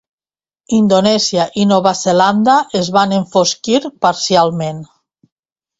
[0.77, 4.83] Indonèsia i Nova Zelanda es van enfosquir parcialment.